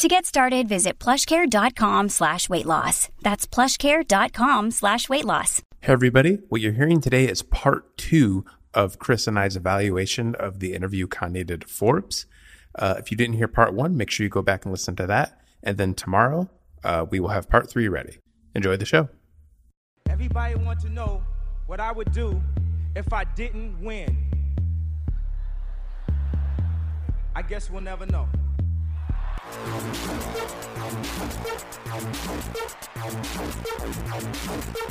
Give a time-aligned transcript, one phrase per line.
[0.00, 3.10] To get started, visit plushcare.com slash weight loss.
[3.20, 5.60] That's plushcare.com slash weight loss.
[5.82, 6.38] Hey, everybody.
[6.48, 11.06] What you're hearing today is part two of Chris and I's evaluation of the interview
[11.06, 12.24] Kanye did to Forbes.
[12.74, 15.06] Uh, if you didn't hear part one, make sure you go back and listen to
[15.06, 15.38] that.
[15.62, 16.48] And then tomorrow,
[16.82, 18.20] uh, we will have part three ready.
[18.54, 19.10] Enjoy the show.
[20.08, 21.22] Everybody want to know
[21.66, 22.40] what I would do
[22.96, 24.16] if I didn't win.
[27.36, 28.30] I guess we'll never know.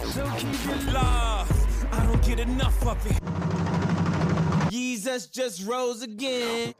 [0.05, 1.87] So keep it love.
[1.91, 4.71] I don't get enough of it.
[4.71, 6.73] Jesus just rose again.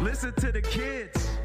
[0.00, 1.38] Listen to the kids.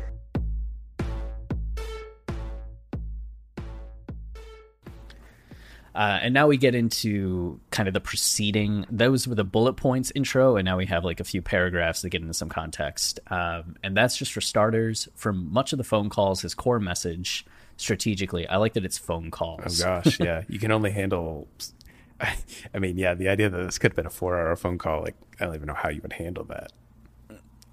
[5.95, 8.85] Uh, and now we get into kind of the preceding.
[8.89, 12.09] Those were the bullet points intro, and now we have like a few paragraphs that
[12.09, 13.19] get into some context.
[13.27, 15.07] Um, and that's just for starters.
[15.15, 17.45] For much of the phone calls, his core message
[17.77, 19.81] strategically, I like that it's phone calls.
[19.81, 20.19] Oh, gosh.
[20.19, 20.43] Yeah.
[20.47, 21.47] you can only handle.
[22.19, 25.01] I mean, yeah, the idea that this could have been a four hour phone call,
[25.01, 26.71] like, I don't even know how you would handle that.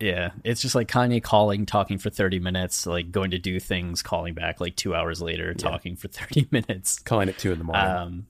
[0.01, 4.03] Yeah, it's just like Kanye calling, talking for 30 minutes, like going to do things,
[4.03, 6.99] calling back like two hours later, talking for 30 minutes.
[6.99, 7.85] Calling at two in the morning.
[7.87, 8.27] Um,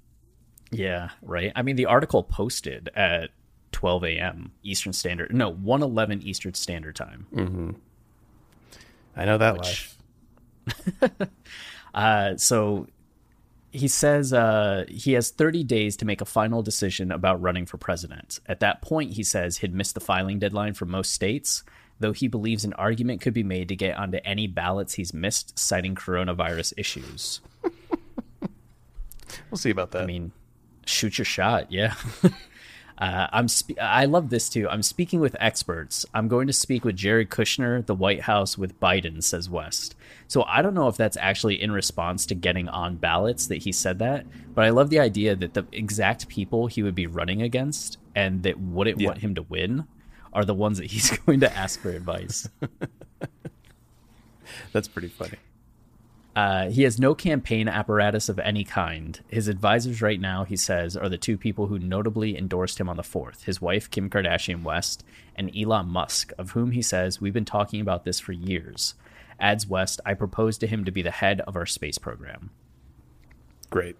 [0.72, 1.52] yeah, right.
[1.54, 3.30] I mean, the article posted at
[3.72, 4.52] 12 a.m.
[4.64, 7.76] Eastern Standard, no, 111 Eastern Standard Time.
[9.16, 9.96] I know that which-
[10.66, 11.18] life.
[11.92, 12.86] Uh, so
[13.72, 17.76] he says uh, he has 30 days to make a final decision about running for
[17.76, 18.40] president.
[18.46, 21.62] At that point, he says he'd missed the filing deadline for most states,
[21.98, 25.58] though he believes an argument could be made to get onto any ballots he's missed,
[25.58, 27.40] citing coronavirus issues.
[29.50, 30.02] We'll see about that.
[30.02, 30.32] I mean,
[30.86, 31.94] shoot your shot, yeah.
[33.00, 33.48] uh, I'm.
[33.48, 34.68] Spe- I love this too.
[34.68, 36.04] I'm speaking with experts.
[36.12, 39.94] I'm going to speak with Jared Kushner, the White House with Biden, says West.
[40.28, 43.72] So I don't know if that's actually in response to getting on ballots that he
[43.72, 47.42] said that, but I love the idea that the exact people he would be running
[47.42, 49.08] against and that wouldn't Yeah.
[49.08, 49.86] want him to win
[50.32, 52.48] are the ones that he's going to ask for advice.
[54.72, 55.38] That's pretty funny.
[56.40, 59.20] Uh, he has no campaign apparatus of any kind.
[59.28, 62.96] His advisors right now, he says, are the two people who notably endorsed him on
[62.96, 65.04] the 4th his wife, Kim Kardashian West,
[65.36, 68.94] and Elon Musk, of whom he says, We've been talking about this for years.
[69.38, 72.48] Adds West, I proposed to him to be the head of our space program.
[73.68, 73.96] Great.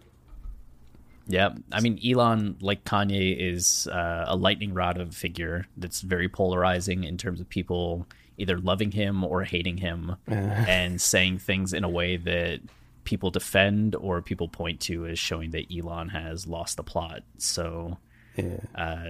[1.27, 6.01] Yeah, I mean, Elon, like Kanye, is uh, a lightning rod of a figure that's
[6.01, 8.07] very polarizing in terms of people
[8.41, 12.61] either loving him or hating him and saying things in a way that
[13.05, 17.23] people defend or people point to as showing that Elon has lost the plot.
[17.39, 17.99] So,
[18.37, 18.59] Yeah.
[18.75, 19.05] uh,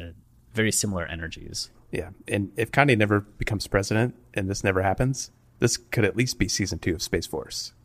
[0.54, 1.70] very similar energies.
[1.90, 2.10] Yeah.
[2.28, 6.48] And if Kanye never becomes president and this never happens, this could at least be
[6.48, 7.72] season two of Space Force.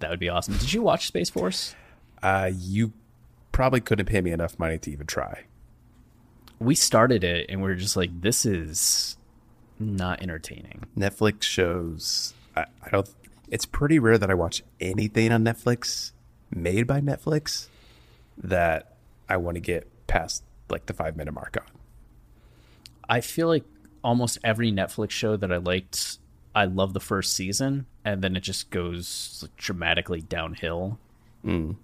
[0.00, 0.56] That would be awesome.
[0.58, 1.74] Did you watch Space Force?
[2.22, 2.92] Uh, you
[3.52, 5.44] probably couldn't pay me enough money to even try.
[6.64, 9.16] We started it and we are just like, this is
[9.78, 10.86] not entertaining.
[10.96, 12.34] Netflix shows.
[12.56, 13.08] I, I don't.
[13.50, 16.12] It's pretty rare that I watch anything on Netflix
[16.50, 17.68] made by Netflix
[18.38, 18.96] that
[19.28, 21.66] I want to get past like the five minute mark on.
[23.08, 23.64] I feel like
[24.02, 26.18] almost every Netflix show that I liked,
[26.54, 30.98] I love the first season, and then it just goes dramatically downhill.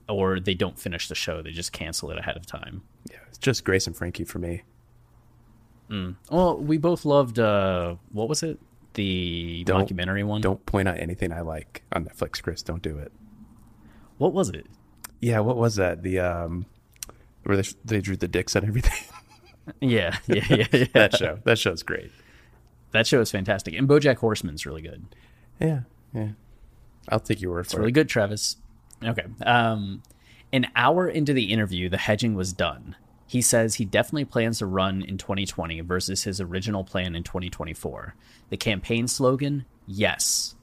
[0.08, 2.82] Or they don't finish the show; they just cancel it ahead of time.
[3.10, 4.62] Yeah, it's just Grace and Frankie for me.
[6.30, 8.58] Well, we both loved uh, what was it?
[8.94, 10.40] The Don't- documentary one.
[10.40, 12.62] Don't point out anything I like on Netflix, Chris.
[12.62, 13.12] Don't do it.
[14.18, 14.66] What was it?
[15.20, 16.02] Yeah, what was that?
[16.02, 16.66] The um,
[17.44, 18.92] where they, they drew the dicks and everything.
[19.80, 20.84] Yeah, yeah, yeah, yeah.
[20.94, 21.38] that show.
[21.44, 22.10] That show's great.
[22.90, 25.04] that show is fantastic, and BoJack Horseman's really good.
[25.60, 25.80] Yeah,
[26.12, 26.30] yeah.
[27.08, 27.92] I'll take your word It's for really it.
[27.92, 28.56] good, Travis.
[29.04, 29.24] Okay.
[29.44, 30.02] Um,
[30.52, 32.96] an hour into the interview, the hedging was done.
[33.26, 38.14] He says he definitely plans to run in 2020 versus his original plan in 2024.
[38.48, 40.56] The campaign slogan, yes.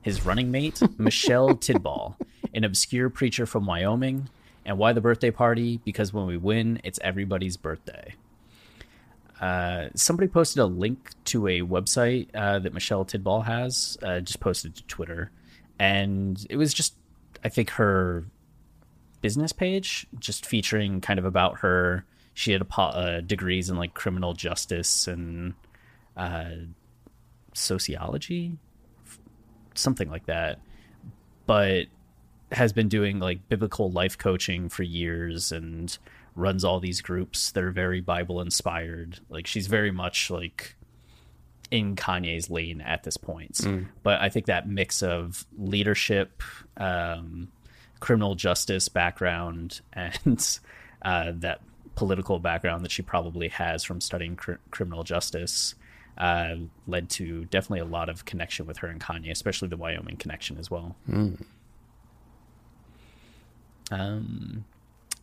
[0.00, 2.16] His running mate, Michelle Tidball,
[2.54, 4.30] an obscure preacher from Wyoming.
[4.64, 5.80] And why the birthday party?
[5.84, 8.14] Because when we win, it's everybody's birthday.
[9.40, 14.40] Uh, somebody posted a link to a website uh, that Michelle Tidball has, uh, just
[14.40, 15.30] posted to Twitter,
[15.78, 16.94] and it was just,
[17.44, 18.24] I think her
[19.20, 22.04] business page, just featuring kind of about her.
[22.32, 25.54] She had a uh, degrees in like criminal justice and
[26.16, 26.50] uh,
[27.52, 28.58] sociology,
[29.74, 30.58] something like that,
[31.46, 31.86] but
[32.52, 35.96] has been doing like biblical life coaching for years and
[36.36, 39.20] runs all these groups that are very Bible inspired.
[39.28, 40.76] Like she's very much like
[41.74, 43.58] in Kanye's lane at this point.
[44.04, 46.40] But I think that mix of leadership,
[46.76, 47.48] um,
[47.98, 50.58] criminal justice background, and
[51.02, 51.62] uh, that
[51.96, 55.74] political background that she probably has from studying cr- criminal justice
[56.16, 56.54] uh,
[56.86, 60.58] led to definitely a lot of connection with her and Kanye, especially the Wyoming connection
[60.58, 60.94] as well.
[63.90, 64.64] Um,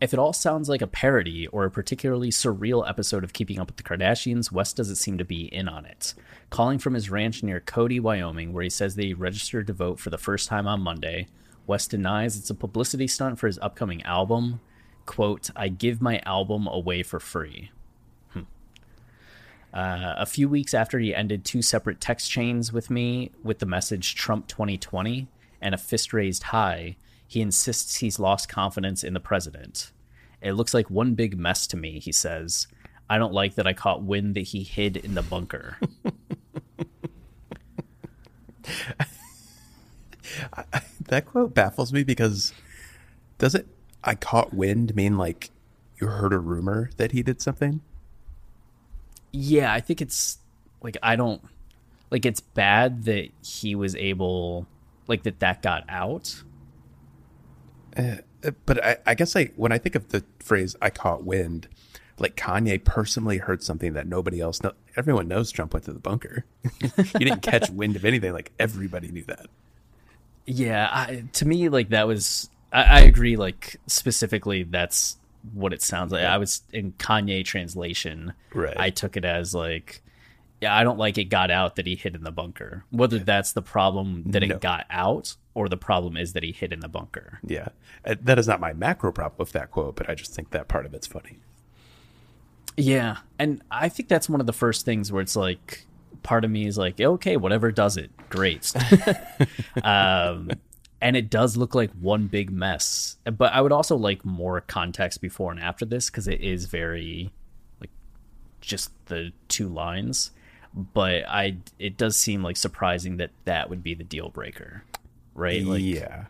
[0.02, 3.68] if it all sounds like a parody or a particularly surreal episode of Keeping Up
[3.68, 6.16] with the Kardashians, West doesn't seem to be in on it.
[6.50, 10.00] Calling from his ranch near Cody, Wyoming, where he says that he registered to vote
[10.00, 11.28] for the first time on Monday,
[11.68, 14.60] West denies it's a publicity stunt for his upcoming album.
[15.06, 17.70] Quote, I give my album away for free.
[18.30, 18.42] Hmm.
[19.72, 23.68] Uh, a few weeks after he ended two separate text chains with me with the
[23.68, 25.28] message Trump 2020
[25.62, 26.98] and a fist raised high,
[27.32, 29.92] he insists he's lost confidence in the president.
[30.42, 32.68] It looks like one big mess to me, he says.
[33.10, 35.78] I don't like that I caught wind that he hid in the bunker.
[41.08, 42.54] That quote baffles me because
[43.38, 43.68] does it
[44.02, 45.50] I caught wind mean like
[46.00, 47.82] you heard a rumor that he did something?
[49.32, 50.38] yeah, I think it's
[50.82, 51.42] like I don't
[52.10, 54.68] like it's bad that he was able
[55.08, 56.44] like that that got out.
[57.98, 61.68] Uh, But I, I guess like when I think of the phrase "I caught wind,"
[62.18, 64.74] like Kanye personally heard something that nobody else know.
[64.96, 66.46] Everyone knows Trump went to the bunker.
[66.82, 66.90] you
[67.20, 68.34] didn't catch wind of anything.
[68.34, 69.48] Like everybody knew that.
[70.46, 72.50] Yeah, I, to me, like that was.
[72.74, 73.36] I, I agree.
[73.36, 75.18] Like specifically, that's
[75.54, 76.24] what it sounds like.
[76.24, 78.34] I was in Kanye translation.
[78.54, 78.76] Right.
[78.78, 80.02] I took it as like,
[80.68, 82.86] I don't like it got out that he hid in the bunker.
[82.92, 84.56] Whether that's the problem that No.
[84.56, 87.40] it got out, or the problem is that he hid in the bunker.
[87.46, 87.70] Yeah,
[88.06, 90.68] Uh, that is not my macro problem with that quote, but I just think that
[90.68, 91.40] part of it's funny.
[92.78, 95.86] Yeah, and I think that's one of the first things where it's like,
[96.24, 98.72] part of me is like, okay, whatever does it, great.
[99.84, 100.50] um,
[101.02, 103.18] and it does look like one big mess.
[103.26, 107.32] But I would also like more context before and after this because it is very
[107.80, 107.90] like
[108.62, 110.32] just the two lines.
[110.74, 114.84] But I, it does seem like surprising that that would be the deal breaker,
[115.34, 115.64] right?
[115.64, 116.26] Like, yeah,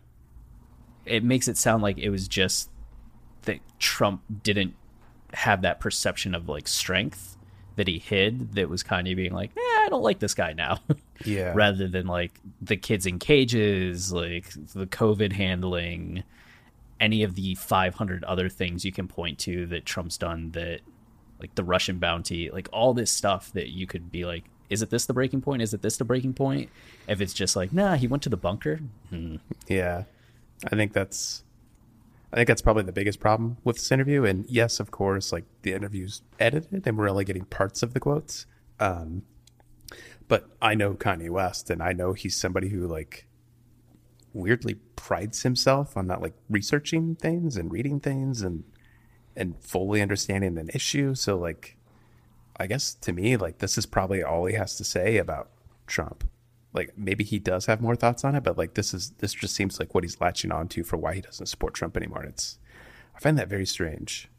[1.06, 2.70] it makes it sound like it was just
[3.44, 4.76] that Trump didn't
[5.34, 7.38] have that perception of like strength
[7.76, 10.80] that he hid that was Kanye being like, eh, I don't like this guy now.
[11.26, 11.54] yeah.
[11.56, 16.24] Rather than like the kids in cages, like the COVID handling,
[17.00, 20.82] any of the 500 other things you can point to that Trump's done that
[21.42, 24.90] like the Russian bounty, like all this stuff that you could be like, is it
[24.90, 25.62] this the breaking point?
[25.62, 26.70] Is it this the breaking point?
[27.08, 28.80] If it's just like, nah, he went to the bunker.
[29.10, 29.38] Hmm.
[29.68, 30.04] Yeah,
[30.72, 31.44] I think that's,
[32.32, 34.24] I think that's probably the biggest problem with this interview.
[34.24, 38.00] And yes, of course, like the interview's edited, and we're only getting parts of the
[38.00, 38.46] quotes.
[38.80, 39.24] Um,
[40.30, 43.28] but I know Kanye West, and I know he's somebody who like
[44.34, 48.64] weirdly prides himself on not like researching things and reading things and
[49.36, 51.16] and fully understanding an issue.
[51.16, 51.78] So like,
[52.58, 55.50] I guess to me, like this is probably all he has to say about
[55.88, 56.30] Trump.
[56.74, 59.56] Like maybe he does have more thoughts on it, but like this is this just
[59.56, 62.24] seems like what he's latching on to for why he doesn't support Trump anymore.
[62.24, 62.60] It's
[63.16, 64.30] I find that very strange.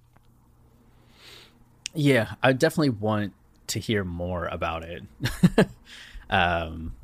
[1.95, 3.35] Yeah, I definitely want
[3.69, 5.03] to hear more about it.
[6.31, 6.95] um,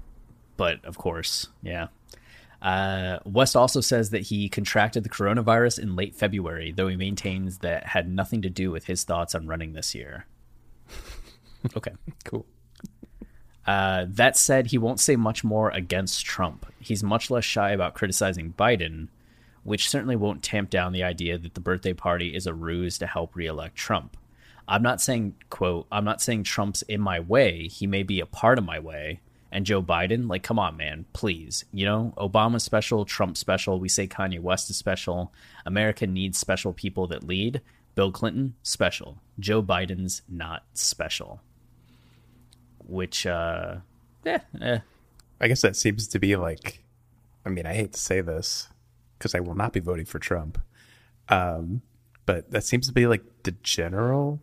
[0.57, 1.89] but of course, yeah.
[2.61, 7.59] Uh, West also says that he contracted the coronavirus in late February, though he maintains
[7.59, 10.27] that had nothing to do with his thoughts on running this year.
[11.77, 11.91] Okay.
[12.25, 12.47] Cool.
[13.67, 16.65] Uh, that said, he won't say much more against Trump.
[16.79, 19.09] He's much less shy about criticizing Biden,
[19.65, 23.07] which certainly won't tamp down the idea that the birthday party is a ruse to
[23.07, 24.17] help reelect Trump.
[24.67, 27.69] I'm not saying, quote, I'm not saying Trump's in my way.
[27.69, 29.21] He may be a part of my way.
[29.51, 31.65] And Joe Biden, like, come on, man, please.
[31.73, 33.81] You know, Obama special, Trump special.
[33.81, 35.33] We say Kanye West is special.
[35.65, 37.63] America needs special people that lead.
[37.95, 39.19] Bill Clinton, special.
[39.39, 41.41] Joe Biden's not special.
[42.87, 43.77] Which, uh,
[44.27, 44.79] eh, eh.
[45.41, 46.85] I guess that seems to be like,
[47.47, 48.69] I mean, I hate to say this
[49.19, 50.61] because I will not be voting for Trump.
[51.29, 51.83] Um,
[52.27, 54.41] but that seems to be like the general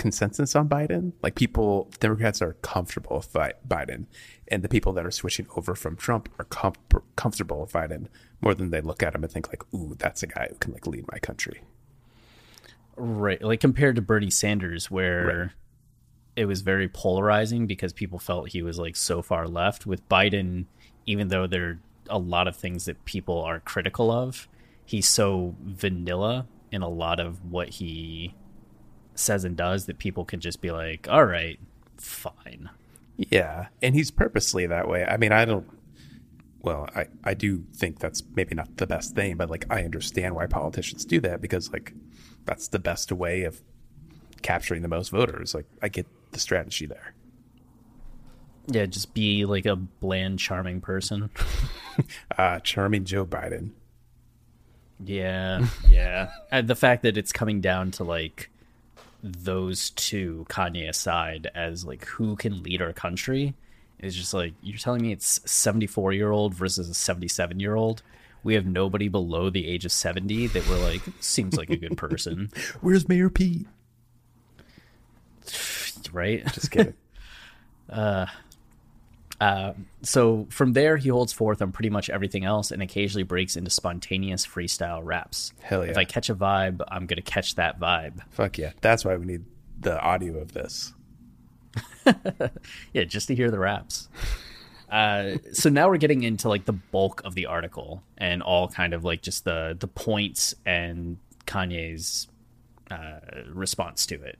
[0.00, 1.12] consensus on Biden.
[1.22, 4.06] Like people, Democrats are comfortable with Biden,
[4.48, 6.74] and the people that are switching over from Trump are com-
[7.16, 8.08] comfortable with Biden
[8.40, 10.72] more than they look at him and think like, "Ooh, that's a guy who can
[10.72, 11.60] like lead my country."
[12.96, 13.40] Right.
[13.42, 15.50] Like compared to Bernie Sanders, where Right.
[16.36, 19.86] it was very polarizing because people felt he was like so far left.
[19.86, 20.66] With Biden,
[21.06, 21.78] even though there are
[22.08, 24.48] a lot of things that people are critical of,
[24.84, 28.34] he's so vanilla in a lot of what he
[29.20, 31.58] says and does that people can just be like, all right,
[31.96, 32.70] fine.
[33.16, 35.04] Yeah, and he's purposely that way.
[35.04, 35.68] I mean, I don't.
[36.62, 40.34] Well, I I do think that's maybe not the best thing, but like I understand
[40.34, 41.92] why politicians do that because like
[42.44, 43.60] that's the best way of
[44.42, 45.54] capturing the most voters.
[45.54, 47.14] Like I get the strategy there.
[48.66, 51.30] Yeah, just be like a bland, charming person.
[52.38, 53.72] Uh, charming Joe Biden.
[55.04, 56.30] Yeah, yeah.
[56.50, 58.50] and the fact that it's coming down to like
[59.22, 63.54] those two, Kanye aside, as like who can lead our country
[63.98, 68.02] is just like you're telling me it's 74 year old versus a 77 year old.
[68.42, 71.96] We have nobody below the age of 70 that we're like seems like a good
[71.98, 72.50] person,
[72.80, 73.66] Where's Mayor Pete?
[76.12, 76.44] right?
[76.52, 76.94] Just kidding.
[77.88, 78.26] Uh,
[80.02, 83.70] So from there, he holds forth on pretty much everything else and occasionally breaks into
[83.70, 85.52] spontaneous freestyle raps.
[85.60, 85.92] Hell yeah.
[85.92, 88.20] If I catch a vibe, I'm gonna catch that vibe.
[88.30, 88.72] Fuck yeah.
[88.80, 89.44] That's why we need
[89.80, 90.92] the audio of this.
[92.92, 94.08] Yeah, just to hear the raps.
[94.90, 98.92] Uh, so now we're getting into like the bulk of the article and all kind
[98.92, 102.26] of like just the the points and Kanye's
[102.90, 104.38] uh, response to it.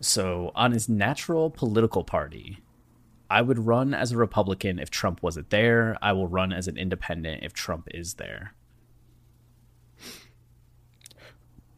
[0.00, 2.58] So on his natural political party,
[3.30, 5.96] I would run as a Republican if Trump wasn't there.
[6.02, 8.54] I will run as an independent if Trump is there.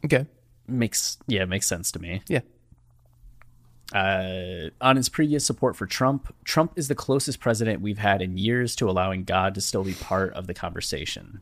[0.05, 0.26] Okay.
[0.69, 2.23] Makes yeah, makes sense to me.
[2.29, 2.41] Yeah.
[3.95, 8.37] Uh, on his previous support for Trump, Trump is the closest president we've had in
[8.37, 11.41] years to allowing God to still be part of the conversation.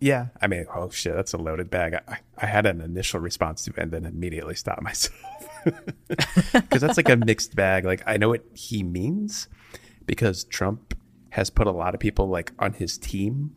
[0.00, 0.26] Yeah.
[0.40, 1.94] I mean, oh shit, that's a loaded bag.
[1.94, 5.14] I, I had an initial response to it and then immediately stopped myself.
[6.52, 7.84] Because that's like a mixed bag.
[7.84, 9.48] Like, I know what he means
[10.06, 10.96] because Trump
[11.30, 13.52] has put a lot of people like on his team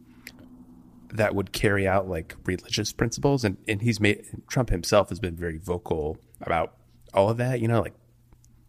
[1.13, 5.35] that would carry out like religious principles and, and he's made Trump himself has been
[5.35, 6.75] very vocal about
[7.13, 7.95] all of that, you know, like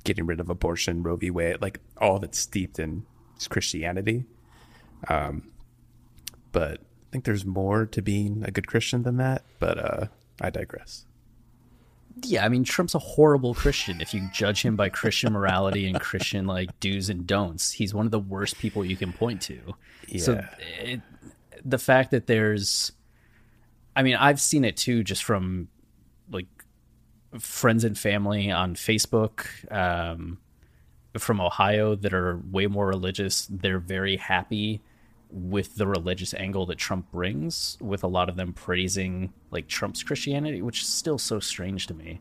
[0.04, 1.30] getting rid of abortion, Roe v.
[1.30, 3.04] Wade, like all it's steeped in
[3.48, 4.24] Christianity.
[5.08, 5.50] Um,
[6.52, 9.42] but think there's more to being a good Christian than that.
[9.58, 10.06] But uh,
[10.40, 11.06] I digress.
[12.22, 16.00] Yeah, I mean, Trump's a horrible Christian if you judge him by Christian morality and
[16.00, 17.72] Christian like do's and don'ts.
[17.72, 19.74] He's one of the worst people you can point to.
[20.18, 20.44] So
[20.80, 21.00] it,
[21.64, 22.92] the fact that there's,
[23.94, 25.68] I mean, I've seen it too, just from
[26.30, 26.48] like
[27.38, 30.38] friends and family on Facebook um,
[31.16, 33.46] from Ohio that are way more religious.
[33.48, 34.82] They're very happy
[35.32, 40.02] with the religious angle that Trump brings, with a lot of them praising like Trump's
[40.02, 42.20] Christianity, which is still so strange to me.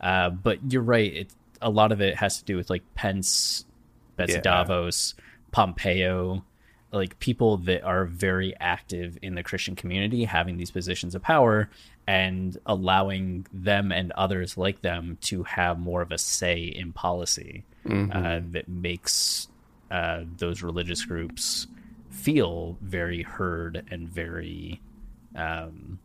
[0.00, 3.64] Uh, but you're right; it a lot of it has to do with like Pence,
[4.16, 4.64] Betsy Yeah.
[4.64, 5.14] DeVos,
[5.52, 6.44] Pompeo,
[6.92, 11.70] like people that are very active in the Christian community, having these positions of power
[12.06, 17.64] and allowing them and others like them to have more of a say in policy
[18.12, 19.48] uh, that makes
[19.90, 21.66] uh, those religious groups
[22.12, 24.80] feel very heard and very,
[25.34, 25.98] um,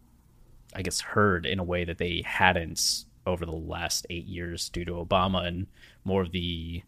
[0.73, 4.85] I guess, heard in a way that they hadn't over the last eight years due
[4.85, 5.67] to Obama and
[6.05, 6.81] more of the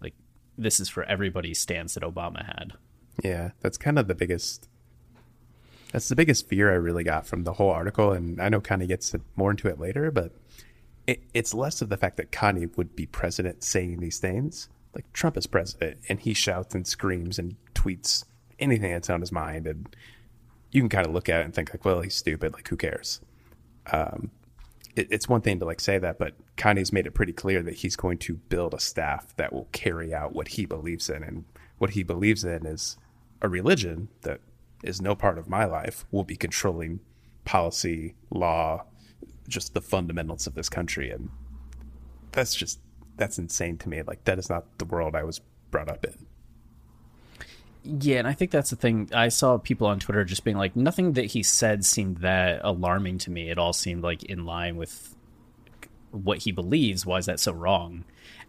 [0.00, 0.14] like
[0.56, 2.74] this is for everybody stance that Obama had.
[3.22, 4.68] Yeah, that's kind of the biggest.
[5.90, 8.88] That's the biggest fear I really got from the whole article, and I know Kanye
[8.88, 10.32] gets more into it later, but
[11.06, 14.68] it, it's less of the fact that Kanye would be president saying these things.
[14.94, 18.24] Like Trump is president, and he shouts and screams and tweets
[18.58, 19.94] anything that's on his mind, and
[20.70, 22.52] you can kind of look at it and think like, well, he's stupid.
[22.52, 23.20] Like, who cares?
[23.90, 24.30] Um,
[24.96, 27.74] it, it's one thing to like say that, but Kanye's made it pretty clear that
[27.74, 31.44] he's going to build a staff that will carry out what he believes in, and
[31.78, 32.96] what he believes in is
[33.40, 34.40] a religion that
[34.82, 37.00] is no part of my life will be controlling
[37.44, 38.84] policy, law,
[39.48, 41.28] just the fundamentals of this country, and
[42.32, 42.80] that's just
[43.16, 44.02] that's insane to me.
[44.02, 45.40] Like that is not the world I was
[45.70, 46.26] brought up in.
[47.84, 49.08] Yeah, and I think that's the thing.
[49.12, 53.18] I saw people on Twitter just being like, nothing that he said seemed that alarming
[53.18, 53.50] to me.
[53.50, 55.16] It all seemed like in line with
[56.12, 57.04] what he believes.
[57.04, 58.04] Why is that so wrong?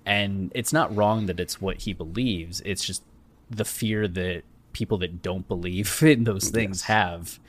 [0.05, 2.61] And it's not wrong that it's what he believes.
[2.65, 3.03] It's just
[3.49, 6.87] the fear that people that don't believe in those things Yes.
[6.87, 7.39] have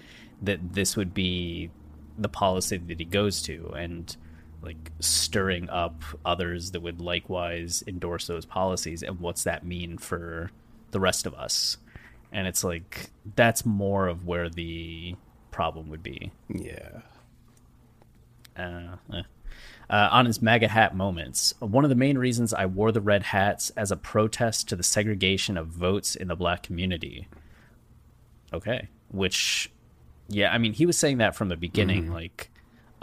[0.42, 1.70] that this would be
[2.18, 4.16] the policy that he goes to and
[4.62, 10.50] like stirring up others that would likewise endorse those policies and what's that mean for
[10.94, 11.76] the rest of us
[12.32, 15.14] and it's like that's more of where the
[15.50, 17.00] problem would be Yeah.
[18.56, 19.22] uh, eh.
[19.90, 21.52] Uh, on his MAGA hat moments.
[21.60, 24.82] One of the main reasons I wore the red hats as a protest to the
[24.82, 27.28] segregation of votes in the black community.
[28.52, 28.88] Okay.
[29.10, 29.70] Which,
[30.28, 32.10] yeah, I mean, he was saying that from the beginning.
[32.10, 32.50] Like,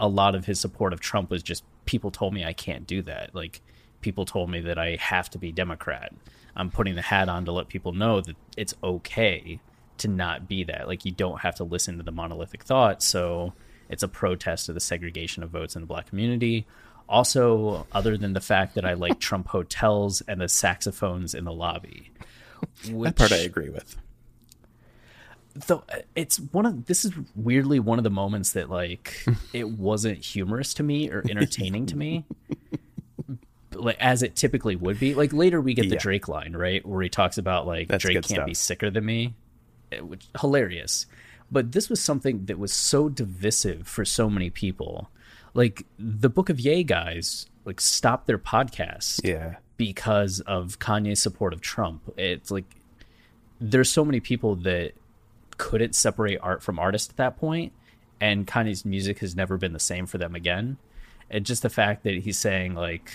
[0.00, 3.00] a lot of his support of Trump was just people told me I can't do
[3.02, 3.32] that.
[3.32, 3.60] Like,
[4.00, 6.12] people told me that I have to be Democrat.
[6.56, 9.60] I'm putting the hat on to let people know that it's okay
[9.98, 10.88] to not be that.
[10.88, 13.02] Like, you don't have to listen to the monolithic thought.
[13.02, 13.52] So,
[13.88, 16.66] it's a protest of the segregation of votes in the black community.
[17.08, 21.52] Also, other than the fact that I like Trump hotels and the saxophones in the
[21.52, 22.10] lobby.
[22.84, 23.96] That part I agree with.
[25.66, 29.68] though uh, it's one of this is weirdly one of the moments that like it
[29.68, 32.24] wasn't humorous to me or entertaining to me
[33.74, 37.02] like as it typically would be like later we get the drake line right where
[37.02, 39.34] he talks about like That's drake can't be sicker than me
[39.90, 41.06] eh, which hilarious
[41.50, 45.10] but this was something that was so divisive for so many people
[45.54, 49.56] like the book of yay guys like stopped their podcast Yeah.
[49.76, 52.02] because of Kanye's support of Trump.
[52.16, 52.64] It's like
[53.60, 54.92] there's so many people that
[55.58, 57.72] couldn't separate art from artist at that point,
[58.20, 60.76] and Kanye's music has never been the same for them again.
[61.30, 63.12] And just the fact that he's saying like,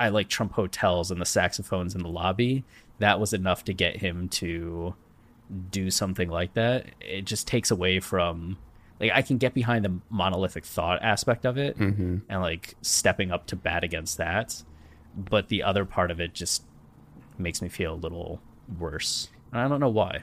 [0.00, 2.64] "I like Trump hotels and the saxophones in the lobby,"
[2.98, 4.94] that was enough to get him to
[5.70, 6.86] do something like that.
[7.00, 8.58] It just takes away from
[9.00, 12.18] like I can get behind the monolithic thought aspect of it mm-hmm.
[12.28, 14.62] and like stepping up to bat against that,
[15.16, 16.64] but the other part of it just
[17.38, 18.40] makes me feel a little
[18.78, 19.30] worse.
[19.52, 20.22] And I don't know why.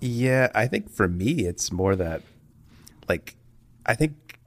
[0.00, 2.22] Yeah, I think for me, it's more that,
[3.08, 3.36] like,
[3.84, 4.38] I think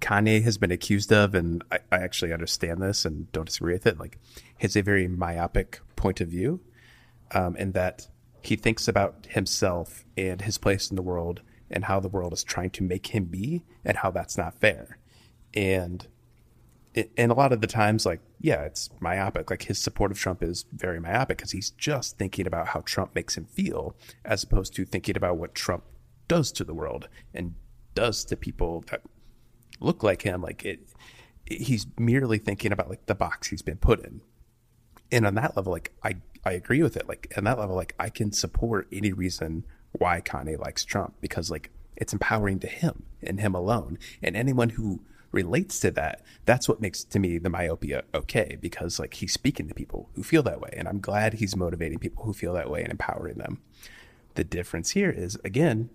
[0.00, 3.86] Kanye has been accused of, and I, I actually understand this and don't disagree with
[3.86, 3.98] it.
[3.98, 4.18] Like,
[4.58, 6.60] has a very myopic point of view,
[7.32, 8.08] um, in that
[8.42, 12.42] he thinks about himself and his place in the world and how the world is
[12.42, 14.98] trying to make him be and how that's not fair.
[15.54, 16.06] And
[16.94, 19.50] it, and a lot of the times, like, yeah, it's myopic.
[19.50, 23.14] Like his support of Trump is very myopic because he's just thinking about how Trump
[23.14, 25.84] makes him feel, as opposed to thinking about what Trump
[26.26, 27.54] does to the world and
[27.94, 29.02] does to people that
[29.80, 30.42] look like him.
[30.42, 30.80] Like it,
[31.46, 34.20] he's merely thinking about like the box he's been put in.
[35.10, 37.08] And on that level, like I, I agree with it.
[37.08, 41.50] Like on that level, like I can support any reason why Kanye likes Trump because
[41.50, 43.98] like it's empowering to him and him alone.
[44.22, 45.00] And anyone who
[45.32, 49.68] relates to that, that's what makes to me the myopia okay because like he's speaking
[49.68, 50.72] to people who feel that way.
[50.76, 53.60] And I'm glad he's motivating people who feel that way and empowering them.
[54.34, 55.90] The difference here is again,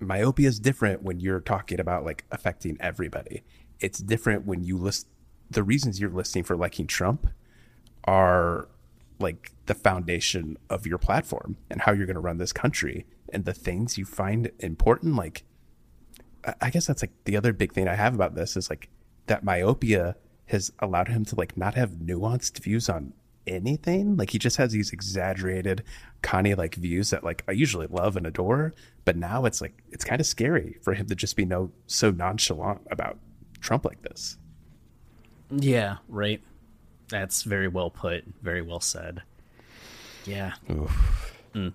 [0.00, 3.42] myopia is different when you're talking about like affecting everybody.
[3.80, 5.06] It's different when you list
[5.50, 7.28] the reasons you're listing for liking Trump
[8.04, 8.68] are
[9.18, 13.44] like the foundation of your platform and how you're going to run this country and
[13.44, 15.44] the things you find important like
[16.46, 18.88] I- I guess that's like the other big thing I have about this is like
[19.26, 23.12] that myopia has allowed him to like not have nuanced views on
[23.46, 24.16] anything.
[24.16, 25.82] Like he just has these exaggerated
[26.22, 30.04] Kanye like views that like I usually love and adore, but now it's like it's
[30.04, 33.18] kind of scary for him to just be no so nonchalant about
[33.60, 34.36] Trump like this.
[35.50, 36.40] Yeah, right.
[37.08, 38.24] That's very well put.
[38.42, 39.22] Very well said.
[40.24, 40.54] Yeah.
[41.54, 41.72] Mm.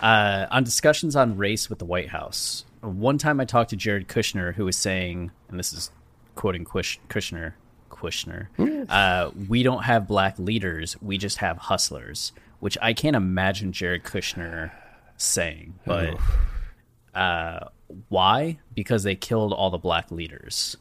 [0.00, 4.08] Uh, on discussions on race with the White House, one time I talked to Jared
[4.08, 5.90] Kushner, who was saying, and this is
[6.34, 7.52] quoting Kush- Kushner,
[7.90, 8.46] Kushner,
[8.88, 14.04] uh, we don't have black leaders, we just have hustlers, which I can't imagine Jared
[14.04, 14.70] Kushner
[15.18, 16.16] saying, but
[17.14, 17.68] uh,
[18.08, 18.58] why?
[18.74, 20.76] Because they killed all the black leaders.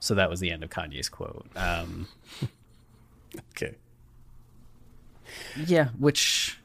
[0.00, 1.46] So that was the end of Kanye's quote.
[1.56, 2.08] Um,
[3.50, 3.74] Okay.
[5.66, 6.58] Yeah, which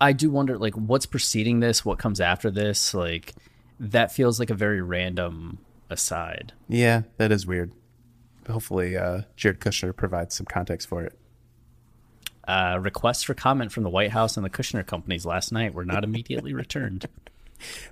[0.00, 3.34] I do wonder like what's preceding this, what comes after this, like
[3.80, 5.58] that feels like a very random
[5.90, 6.52] aside.
[6.68, 7.72] Yeah, that is weird.
[8.48, 11.18] Hopefully, uh, Jared Kushner provides some context for it.
[12.46, 15.84] Uh, requests for comment from the White House and the Kushner companies last night were
[15.84, 17.06] not immediately returned.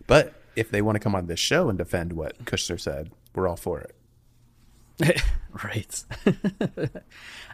[0.07, 3.49] But if they want to come on this show and defend what Kushner said, we're
[3.49, 5.23] all for it.
[5.65, 6.05] right.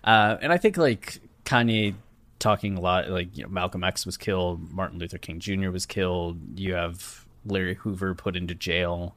[0.04, 1.94] uh, and I think like Kanye
[2.42, 5.70] talking a lot, like you know, Malcolm X was killed, Martin Luther King Jr.
[5.70, 6.58] was killed.
[6.58, 9.16] You have Larry Hoover put into jail.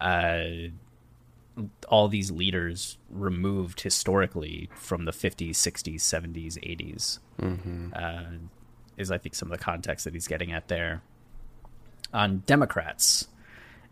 [0.00, 0.44] Uh,
[1.88, 7.88] all these leaders removed historically from the 50s, 60s, 70s, 80s mm-hmm.
[7.94, 8.38] uh,
[8.96, 11.02] is I think some of the context that he's getting at there.
[12.14, 13.28] On Democrats,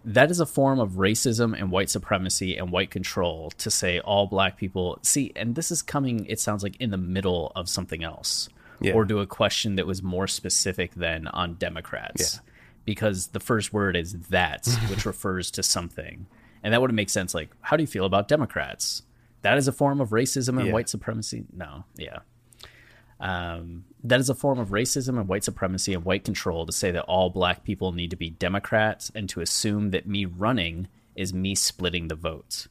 [0.05, 4.27] that is a form of racism and white supremacy and white control to say all
[4.27, 8.03] black people see and this is coming it sounds like in the middle of something
[8.03, 8.49] else
[8.81, 8.93] yeah.
[8.93, 12.35] or to a question that was more specific than on democrats.
[12.35, 12.40] Yeah.
[12.85, 16.27] because the first word is that which refers to something.
[16.62, 19.03] And that would make sense like how do you feel about democrats?
[19.43, 20.73] That is a form of racism and yeah.
[20.73, 21.45] white supremacy?
[21.53, 21.85] No.
[21.97, 22.19] Yeah.
[23.21, 26.90] Um, that is a form of racism and white supremacy and white control to say
[26.90, 31.35] that all black people need to be Democrats and to assume that me running is
[31.35, 32.69] me splitting the votes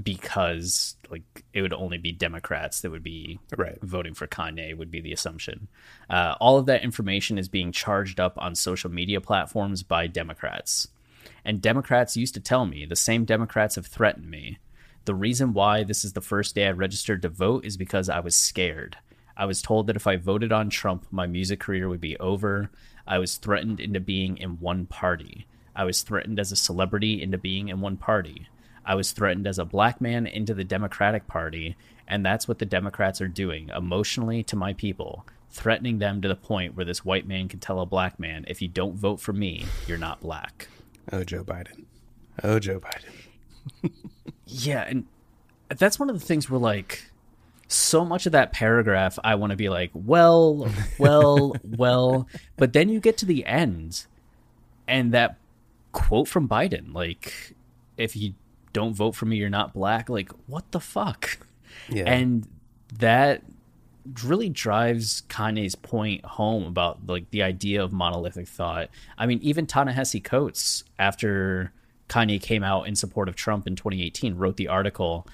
[0.00, 3.78] because like it would only be Democrats that would be right.
[3.82, 5.68] voting for Kanye would be the assumption.
[6.08, 10.88] Uh, all of that information is being charged up on social media platforms by Democrats,
[11.44, 14.58] and Democrats used to tell me the same Democrats have threatened me
[15.06, 18.20] the reason why this is the first day I registered to vote is because I
[18.20, 18.98] was scared.
[19.36, 22.70] I was told that if I voted on Trump, my music career would be over.
[23.06, 25.46] I was threatened into being in one party.
[25.74, 28.48] I was threatened as a celebrity into being in one party.
[28.84, 31.76] I was threatened as a black man into the Democratic Party,
[32.08, 36.36] and that's what the Democrats are doing emotionally to my people, threatening them to the
[36.36, 39.32] point where this white man can tell a black man, if you don't vote for
[39.32, 40.68] me, you're not black.
[41.12, 41.84] Oh, Joe Biden.
[42.42, 43.92] Oh, Joe Biden.
[44.46, 45.06] yeah, and
[45.68, 47.10] that's one of the things where like
[47.68, 52.88] so much of that paragraph I want to be like, well, well, well, but then
[52.88, 54.06] you get to the end
[54.88, 55.36] and that
[55.92, 57.54] quote from Biden, like
[57.96, 58.34] if you
[58.72, 61.38] don't vote for me, you're not black, like what the fuck?
[61.88, 62.04] Yeah.
[62.06, 62.46] And
[62.98, 63.42] that
[64.24, 68.88] really drives Kanye's point home about like the idea of monolithic thought.
[69.18, 71.72] I mean, even Ta-Nehisi Coates after
[72.08, 75.26] Kanye came out in support of Trump in 2018, wrote the article,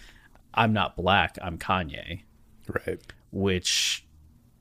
[0.54, 2.22] I'm not black, I'm Kanye.
[2.68, 3.00] Right.
[3.30, 4.04] Which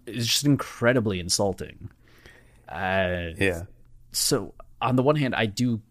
[0.06, 1.90] is just incredibly insulting.
[2.70, 3.64] Uh, yeah.
[4.12, 5.82] So, on the one hand, I do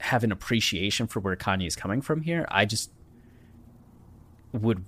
[0.00, 2.46] have an appreciation for where Kanye is coming from here.
[2.50, 2.90] I just
[4.52, 4.84] would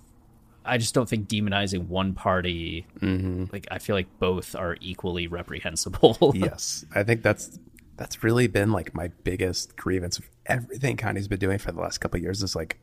[0.65, 3.45] I just don't think demonizing one party mm-hmm.
[3.53, 6.33] like I feel like both are equally reprehensible.
[6.35, 6.85] yes.
[6.95, 7.59] I think that's
[7.97, 11.99] that's really been like my biggest grievance of everything Kanye's been doing for the last
[11.99, 12.79] couple of years is like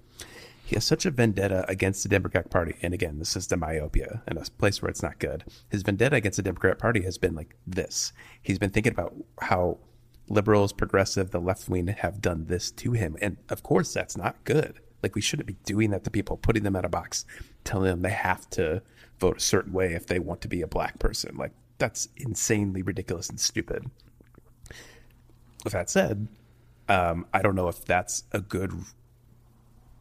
[0.65, 2.75] he has such a vendetta against the Democratic Party.
[2.81, 5.43] And again, this is the myopia in a place where it's not good.
[5.69, 8.13] His vendetta against the Democratic Party has been like this.
[8.41, 9.79] He's been thinking about how
[10.29, 13.17] liberals, progressive, the left wing have done this to him.
[13.21, 14.79] And of course, that's not good.
[15.01, 17.25] Like we shouldn't be doing that to people, putting them in a box,
[17.63, 18.81] telling them they have to
[19.19, 21.35] vote a certain way if they want to be a black person.
[21.35, 23.89] Like that's insanely ridiculous and stupid.
[25.63, 26.27] With that said,
[26.87, 28.71] um, I don't know if that's a good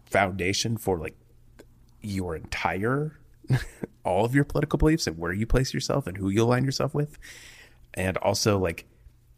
[0.04, 1.16] foundation for like
[2.00, 3.18] your entire
[4.04, 6.94] all of your political beliefs and where you place yourself and who you align yourself
[6.94, 7.18] with.
[7.94, 8.86] And also like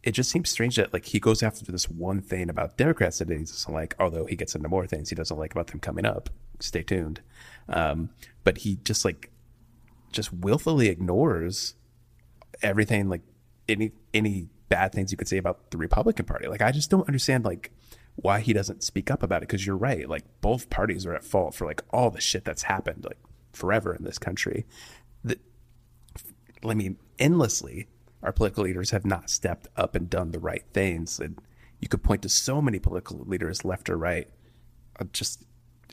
[0.05, 3.29] it just seems strange that like he goes after this one thing about Democrats that
[3.29, 6.05] he's just like, although he gets into more things he doesn't like about them coming
[6.05, 6.29] up.
[6.59, 7.21] Stay tuned.
[7.67, 8.11] Um,
[8.43, 9.31] but he just like
[10.11, 11.73] just willfully ignores
[12.61, 13.23] everything like
[13.67, 16.47] any any bad things you could say about the Republican Party.
[16.47, 17.71] Like I just don't understand like
[18.15, 20.07] why he doesn't speak up about it because you're right.
[20.07, 23.19] Like both parties are at fault for like all the shit that's happened like
[23.53, 24.67] forever in this country.
[25.23, 25.39] That
[26.63, 27.87] I mean, endlessly,
[28.25, 31.19] our political leaders have not stepped up and done the right things.
[31.19, 31.39] And
[31.79, 34.27] you could point to so many political leaders, left or right,
[35.13, 35.43] just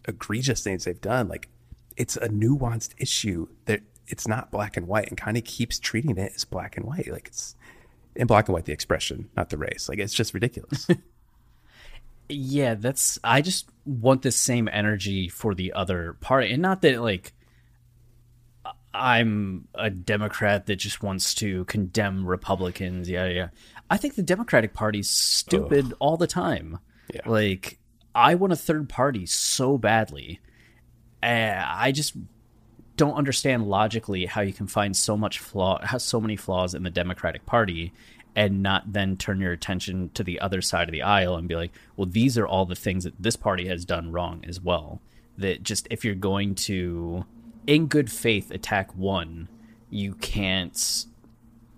[0.09, 1.29] egregious things they've done.
[1.29, 1.49] Like
[1.97, 6.17] it's a nuanced issue that it's not black and white, and kind of keeps treating
[6.17, 7.11] it as black and white.
[7.11, 7.55] Like it's
[8.17, 9.89] in black and white the expression, not the race.
[9.89, 10.89] Like it's just ridiculous.
[12.29, 16.53] yeah, that's I just want the same energy for the other party.
[16.53, 17.35] And not that like
[18.95, 23.09] I'm a Democrat that just wants to condemn Republicans.
[23.09, 23.49] Yeah, yeah.
[23.91, 25.97] I think the Democratic Party's stupid Ugh.
[25.99, 26.79] all the time.
[27.13, 27.23] Yeah.
[27.27, 27.79] Like
[28.15, 30.41] I want a third party so badly.
[31.23, 32.17] Uh, I just
[32.97, 36.83] don't understand logically how you can find so much flaw, has so many flaws in
[36.83, 37.93] the Democratic Party,
[38.35, 41.57] and not then turn your attention to the other side of the aisle and be
[41.57, 45.01] like, well, these are all the things that this party has done wrong as well.
[45.39, 47.25] That just if you're going to,
[47.67, 49.49] in good faith, attack one,
[49.91, 51.07] you can't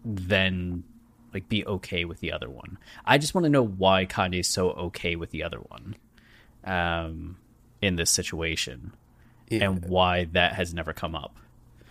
[0.05, 0.85] then
[1.33, 2.79] like be okay with the other one.
[3.05, 5.97] I just want to know why Kanye's so okay with the other one
[6.65, 7.37] um,
[7.83, 8.93] in this situation
[9.51, 9.65] Yeah.
[9.65, 11.37] and why that has never come up.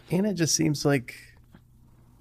[0.09, 1.15] And it just seems like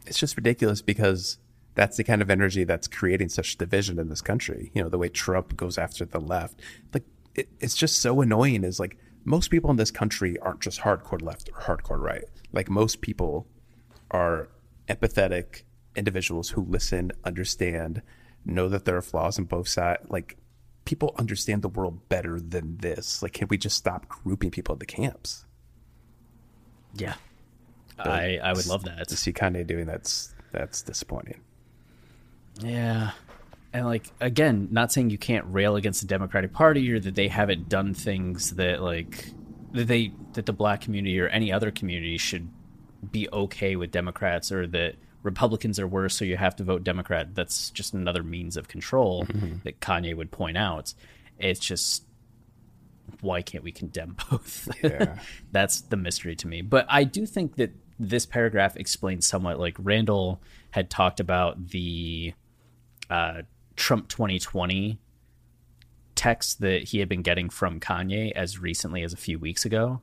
[0.07, 1.39] it's just ridiculous because
[1.75, 4.71] that's the kind of energy that's creating such division in this country.
[4.75, 6.59] You know, the way Trump goes after the left.
[6.93, 7.05] Like,
[7.35, 8.65] it, it's just so annoying.
[8.65, 12.25] Is like most people in this country aren't just hardcore left or hardcore right.
[12.53, 13.47] Like, most people
[14.11, 14.49] are
[14.89, 15.63] empathetic
[15.95, 18.03] individuals who listen, understand,
[18.45, 20.03] know that there are flaws in both sides.
[20.09, 20.37] Like,
[20.85, 23.23] people understand the world better than this.
[23.23, 25.47] Like, can we just stop grouping people into camps?
[26.95, 27.15] Yeah.
[27.99, 31.41] I, I would love that To see Kanye doing that's that's disappointing.
[32.61, 33.13] Yeah.
[33.73, 37.29] And like again, not saying you can't rail against the Democratic Party or that they
[37.29, 39.31] haven't done things that like
[39.73, 42.49] that they that the black community or any other community should
[43.11, 47.35] be okay with Democrats or that Republicans are worse so you have to vote Democrat.
[47.35, 49.27] That's just another means of control
[49.65, 50.93] that Kanye would point out.
[51.39, 52.05] It's just
[53.21, 54.69] why can't we condemn both?
[54.83, 55.19] Yeah.
[55.53, 56.63] That's the mystery to me.
[56.63, 62.35] But I do think that this paragraph explains somewhat like Randall had talked about the
[63.11, 63.43] uh,
[63.77, 64.99] Trump 2020
[66.15, 70.01] text that he had been getting from Kanye as recently as a few weeks ago.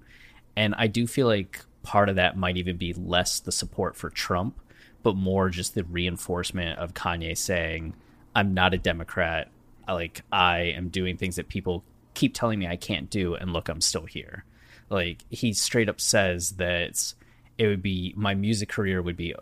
[0.55, 4.09] And I do feel like part of that might even be less the support for
[4.09, 4.59] Trump,
[5.03, 7.93] but more just the reinforcement of Kanye saying,
[8.35, 9.49] I'm not a Democrat.
[9.87, 13.35] Like, I am doing things that people keep telling me I can't do.
[13.35, 14.45] And look, I'm still here.
[14.89, 17.13] Like, he straight up says that
[17.57, 19.33] it would be my music career would be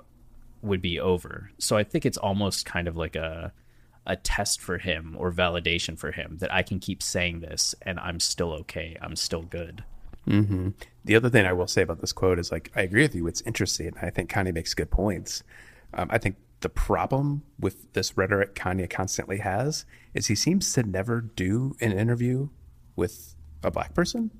[0.61, 1.51] would be over.
[1.59, 3.53] So I think it's almost kind of like a
[4.07, 7.99] a test for him or validation for him that I can keep saying this and
[7.99, 8.97] I'm still okay.
[9.01, 9.83] I'm still good.
[11.05, 13.27] The other thing I will say about this quote is like I agree with you.
[13.27, 13.93] It's interesting.
[14.01, 15.43] I think Kanye makes good points.
[15.93, 20.83] Um, I think the problem with this rhetoric Kanye constantly has is he seems to
[20.83, 22.49] never do an interview
[22.95, 24.31] with a black person.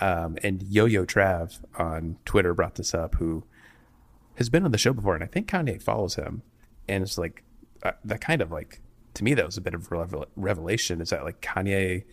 [0.00, 3.44] Um, and Yo Yo Trav on Twitter brought this up, who
[4.34, 6.42] has been on the show before, and I think Kanye follows him.
[6.88, 7.42] And it's like
[7.82, 8.80] uh, that kind of like
[9.14, 9.90] to me that was a bit of
[10.36, 11.00] revelation.
[11.00, 12.04] Is that like Kanye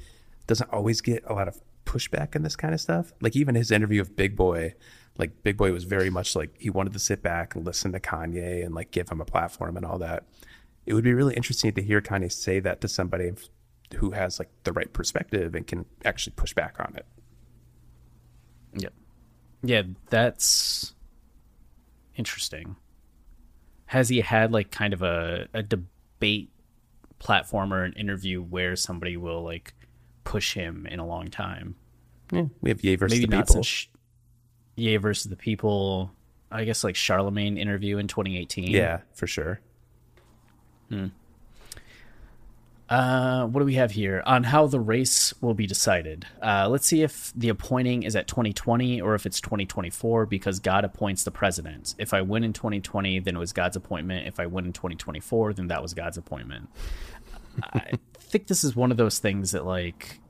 [0.47, 3.13] doesn't always get a lot of pushback in this kind of stuff.
[3.21, 4.75] Like even his interview of Big Boy,
[5.17, 7.99] like Big Boy was very much like he wanted to sit back and listen to
[7.99, 10.23] Kanye and like give him a platform and all that.
[10.85, 13.31] It would be really interesting to hear Kanye say that to somebody
[13.95, 17.05] who has like the right perspective and can actually push back on it.
[18.73, 18.93] Yep.
[19.63, 20.93] Yeah, that's
[22.15, 22.75] interesting.
[23.87, 26.49] Has he had like kind of a, a debate
[27.19, 29.73] platform or an interview where somebody will like
[30.23, 31.75] push him in a long time?
[32.31, 33.63] Yeah, we have Ye versus Maybe the people.
[33.63, 33.87] since
[34.75, 36.11] Ye versus the People.
[36.51, 38.67] I guess like Charlemagne interview in 2018.
[38.69, 39.59] yeah, for sure.
[40.89, 41.07] Hmm.
[42.89, 46.25] Uh, what do we have here on how the race will be decided?
[46.41, 50.85] Uh, let's see if the appointing is at 2020 or if it's 2024 because God
[50.85, 51.95] appoints the president.
[51.97, 54.27] If I win in 2020, then it was God's appointment.
[54.27, 56.69] If I win in 2024, then that was God's appointment.
[57.73, 60.21] I think this is one of those things that like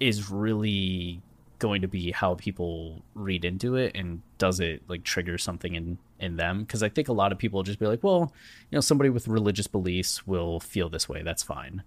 [0.00, 1.20] is really
[1.58, 5.98] going to be how people read into it and does it like trigger something in
[6.18, 8.32] in them because i think a lot of people just be like well
[8.70, 11.82] you know somebody with religious beliefs will feel this way that's fine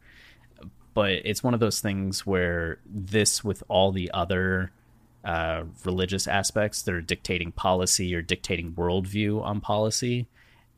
[0.94, 4.72] but it's one of those things where this with all the other
[5.24, 10.28] uh, religious aspects that are dictating policy or dictating worldview on policy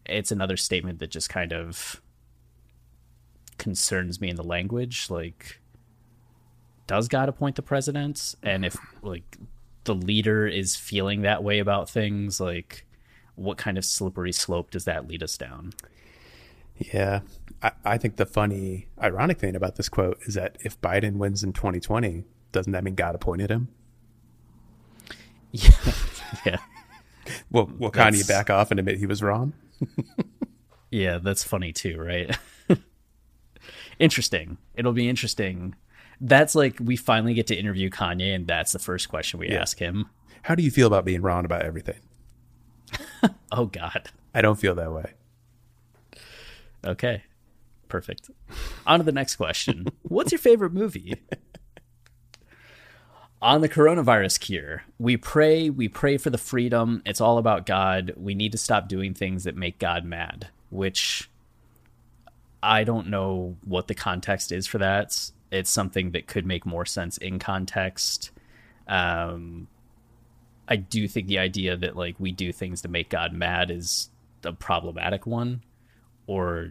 [0.05, 2.01] it's another statement that just kind of
[3.57, 5.61] concerns me in the language like
[6.91, 8.35] does God appoint the presidents?
[8.43, 9.37] And if like
[9.85, 12.85] the leader is feeling that way about things, like
[13.41, 15.73] what kind of slippery slope does that lead us down?
[16.77, 17.21] Yeah.
[17.61, 21.43] I, I think the funny, ironic thing about this quote is that if Biden wins
[21.43, 23.67] in 2020, doesn't that mean God appointed him?
[25.51, 25.71] Yeah.
[26.45, 26.57] yeah.
[27.51, 29.53] Will, will That's- Kanye back off and admit he was wrong?
[30.93, 32.37] Yeah, that's funny too, right?
[33.99, 34.57] interesting.
[34.75, 35.75] It'll be interesting.
[36.19, 39.61] That's like we finally get to interview Kanye and that's the first question we Yeah.
[39.61, 40.07] ask him.
[40.43, 41.99] How do you feel about being wrong about everything?
[43.53, 44.09] Oh god.
[44.33, 45.11] I don't feel that way.
[46.85, 47.23] Okay.
[47.89, 48.31] Perfect.
[48.87, 49.87] On to the next question.
[50.03, 51.15] What's your favorite movie?
[53.41, 57.01] On the coronavirus cure, we pray, we pray for the freedom.
[57.05, 58.13] It's all about God.
[58.15, 61.29] We need to stop doing things that make God mad, which
[62.63, 65.31] I don't know what the context is for that.
[65.51, 68.31] It's something that could make more sense in context.
[68.87, 69.67] Um,
[70.71, 74.09] I do think the idea that like we do things to make God mad is
[74.45, 75.63] a problematic one
[76.27, 76.69] or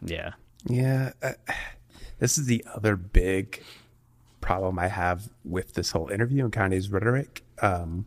[0.00, 0.32] yeah.
[0.64, 1.32] Yeah, uh,
[2.20, 3.62] this is the other big
[4.40, 7.44] problem I have with this whole interview and Kanye's rhetoric.
[7.60, 8.06] Um,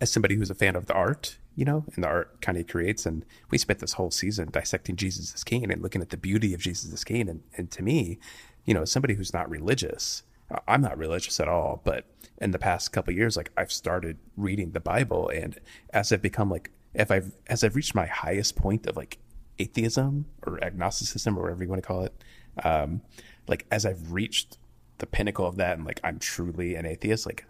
[0.00, 3.06] as somebody who's a fan of the art, you know, and the art Kanye creates,
[3.06, 6.54] and we spent this whole season dissecting Jesus Is King and looking at the beauty
[6.54, 7.28] of Jesus Is King.
[7.28, 8.20] And, and to me,
[8.66, 10.22] you know, as somebody who's not religious,
[10.68, 12.04] I'm not religious at all, but
[12.38, 15.58] in the past couple years, like I've started reading the Bible, and
[15.90, 19.18] as I've become like, if I've as I've reached my highest point of like
[19.58, 22.24] atheism or agnosticism or whatever you want to call it,
[22.64, 23.02] um,
[23.48, 24.58] like as I've reached
[24.98, 27.46] the pinnacle of that, and like I'm truly an atheist, like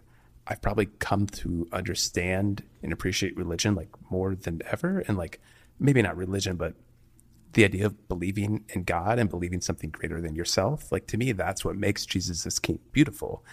[0.47, 5.41] I've probably come to understand and appreciate religion like more than ever, and like
[5.79, 6.73] maybe not religion, but
[7.53, 10.91] the idea of believing in God and believing something greater than yourself.
[10.91, 13.43] Like to me, that's what makes Jesus King beautiful.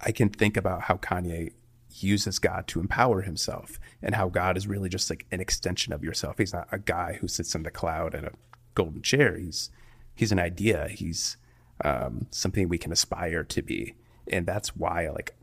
[0.00, 1.52] I can think about how Kanye
[1.98, 6.04] uses God to empower himself and how God is really just like an extension of
[6.04, 6.38] yourself.
[6.38, 8.30] He's not a guy who sits in the cloud in a
[8.74, 9.36] golden chair.
[9.36, 9.70] He's
[10.14, 10.88] he's an idea.
[10.88, 11.36] He's
[11.84, 13.94] um, something we can aspire to be,
[14.28, 15.34] and that's why like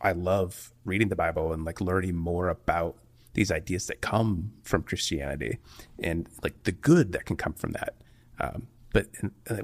[0.00, 2.96] I love reading the Bible and like learning more about
[3.34, 5.58] these ideas that come from Christianity
[5.98, 7.94] and like the good that can come from that.
[8.40, 9.08] Um, but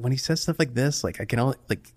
[0.00, 1.92] when he says stuff like this, like I can only like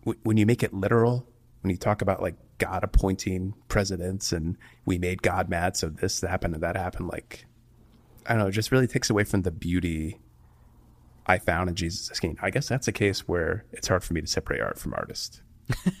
[0.00, 1.26] w- when you make it literal,
[1.62, 6.20] when you talk about like God appointing presidents and we made God mad, so this
[6.20, 7.46] happened and that happened, like
[8.26, 10.20] I don't know, it just really takes away from the beauty
[11.26, 12.36] I found in Jesus Is King.
[12.42, 15.42] I guess that's a case where it's hard for me to separate art from artist.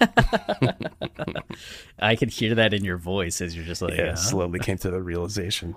[1.98, 4.78] I could hear that in your voice as you're just like, Yeah, "Huh?" slowly came
[4.78, 5.76] to the realization.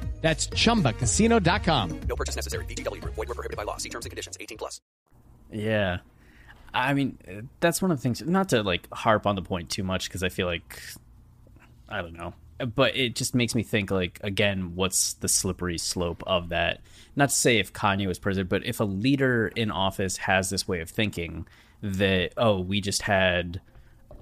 [0.21, 1.99] That's chumbacasino.com.
[2.07, 2.65] No purchase necessary.
[2.65, 3.15] VGW Group.
[3.15, 3.77] Void were prohibited by law.
[3.77, 4.37] See terms and conditions.
[4.39, 4.79] 18 plus.
[5.51, 5.97] Yeah.
[6.73, 9.83] I mean, that's one of the things, not to like harp on the point too
[9.83, 10.81] much, because I feel like,
[11.89, 12.33] I don't know,
[12.75, 16.79] but it just makes me think, like, again, what's the slippery slope of that?
[17.15, 20.65] Not to say if Kanye was president, but if a leader in office has this
[20.65, 21.45] way of thinking
[21.81, 23.59] that, oh, we just had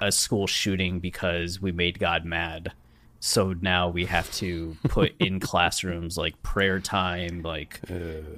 [0.02, 2.72] a school shooting because we made God mad.
[3.20, 7.82] So now we have to put in classrooms like prayer time, like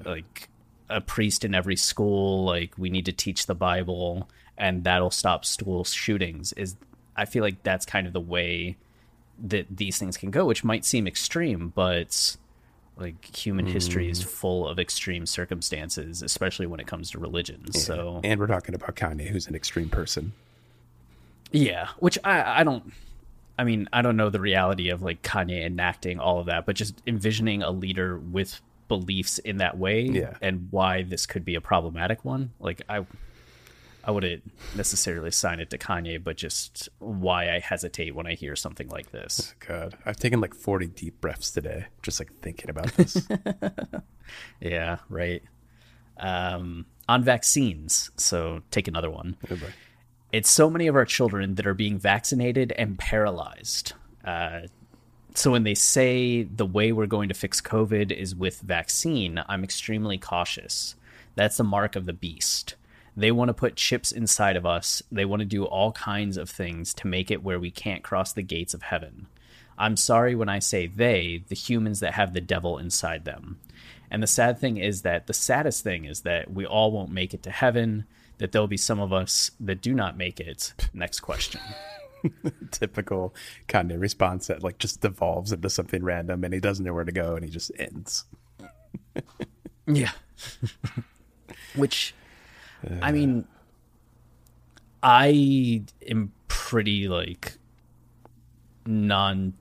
[0.06, 0.50] like
[0.92, 5.46] a priest in every school like we need to teach the bible and that'll stop
[5.46, 6.76] school shootings is
[7.16, 8.76] i feel like that's kind of the way
[9.42, 12.36] that these things can go which might seem extreme but
[12.98, 14.28] like human history is mm.
[14.28, 18.96] full of extreme circumstances especially when it comes to religion so And we're talking about
[18.96, 20.34] Kanye, who's an extreme person.
[21.52, 22.92] yeah, which I I don't
[23.60, 26.76] I mean, I don't know the reality of like Kanye enacting all of that, but
[26.76, 30.34] just envisioning a leader with beliefs in that way Yeah.
[30.42, 32.52] and why this could be a problematic one.
[32.60, 33.06] Like I
[34.04, 34.42] I wouldn't
[34.76, 39.12] necessarily sign it to Kanye, but just why I hesitate when I hear something like
[39.12, 39.54] this.
[39.60, 43.28] God, I've taken like 40 deep breaths today, just like thinking about this.
[44.60, 45.44] Yeah, right.
[46.18, 49.36] Um, on vaccines, so take another one.
[49.50, 49.74] Oh, boy.
[50.32, 53.94] It's so many of our children that are being vaccinated and paralyzed.
[54.24, 54.62] Uh,
[55.36, 59.64] so when they say the way we're going to fix COVID is with vaccine, I'm
[59.64, 60.96] extremely cautious.
[61.36, 62.76] That's the mark of the beast.
[63.16, 65.04] They want to put chips inside of us.
[65.12, 68.32] They want to do all kinds of things to make it where we can't cross
[68.32, 69.28] the gates of heaven.
[69.78, 73.60] I'm sorry when I say they, the humans that have the devil inside them.
[74.10, 77.34] And the sad thing is that the saddest thing is that we all won't make
[77.34, 78.06] it to heaven,
[78.42, 80.74] that there'll be some of us that do not make it.
[80.96, 81.62] Next question.
[82.72, 83.36] Typical
[83.68, 87.12] Kanye response that like just devolves into something random and he doesn't know where to
[87.12, 88.26] go and he just ends.
[89.88, 90.12] Yeah.
[91.76, 92.14] Which,
[93.02, 93.46] I uh, mean,
[95.02, 97.58] I am pretty like
[98.86, 99.54] non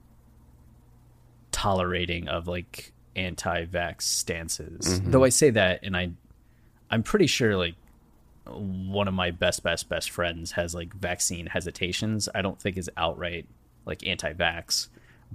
[1.51, 5.01] tolerating of like anti vax stances.
[5.01, 5.11] Mm-hmm.
[5.11, 6.11] Though I say that and I
[6.91, 7.74] I'm pretty sure like
[8.53, 12.28] one of my best best best friends has like vaccine hesitations.
[12.34, 13.46] I don't think is outright
[13.86, 14.88] like anti vax,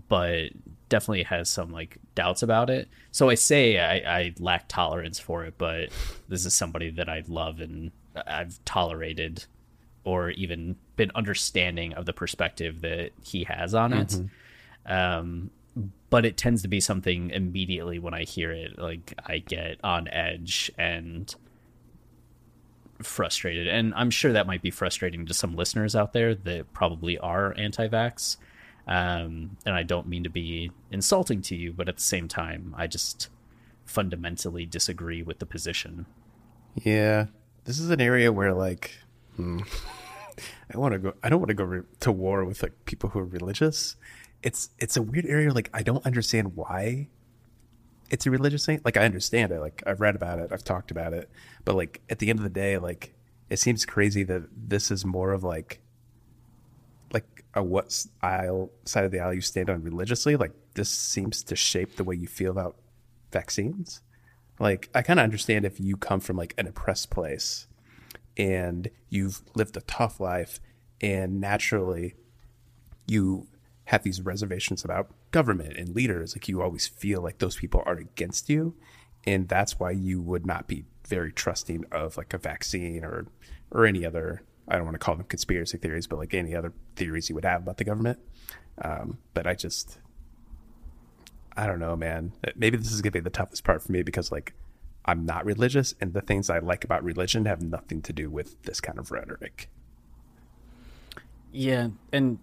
[0.08, 0.50] but
[0.90, 2.88] definitely has some like doubts about it.
[3.12, 5.90] So I say I, I lack tolerance for it, but
[6.28, 7.92] this is somebody that I love and
[8.28, 9.46] I've tolerated
[10.04, 14.16] or even been understanding of the perspective that he has on it.
[14.86, 15.50] Um,
[16.10, 20.08] but it tends to be something immediately when I hear it, like I get on
[20.08, 21.34] edge and
[23.02, 23.68] frustrated.
[23.68, 27.54] And I'm sure that might be frustrating to some listeners out there that probably are
[27.58, 28.38] anti vax.
[28.88, 32.74] Um, and I don't mean to be insulting to you, but at the same time,
[32.78, 33.30] I just
[33.84, 36.06] fundamentally disagree with the position.
[36.76, 37.28] Yeah,
[37.64, 38.92] this is an area where like,
[39.36, 39.62] hmm,
[40.74, 41.14] I want to go.
[41.24, 43.96] I don't want to go re- to war with like people who are religious.
[44.44, 45.52] It's it's a weird area.
[45.52, 47.10] Like I don't understand why
[48.10, 48.82] it's a religious thing.
[48.86, 49.60] Like I understand it.
[49.60, 50.52] Like I've read about it.
[50.52, 51.30] I've talked about it.
[51.64, 53.14] But like at the end of the day, like
[53.50, 55.82] it seems crazy that this is more of like
[57.12, 60.36] like a what aisle side of the aisle you stand on religiously.
[60.36, 62.78] Like this seems to shape the way you feel about
[63.32, 64.02] vaccines.
[64.60, 67.68] Like I kind of understand if you come from like an oppressed place
[68.38, 70.60] and you've lived a tough life
[71.02, 72.16] and naturally
[73.08, 73.48] you
[73.86, 77.98] have these reservations about government and leaders like you always feel like those people are
[77.98, 78.74] against you
[79.28, 83.26] and that's why you would not be very trusting of like a vaccine or
[83.70, 86.72] or any other I don't want to call them conspiracy theories but like any other
[86.96, 88.18] theories you would have about the government.
[88.82, 90.00] Um, but I just
[91.58, 92.32] I don't know man.
[92.56, 94.54] Maybe this is gonna be the toughest part for me because like
[95.04, 98.64] I'm not religious and the things I like about religion have nothing to do with
[98.64, 99.70] this kind of rhetoric.
[101.52, 102.40] Yeah, and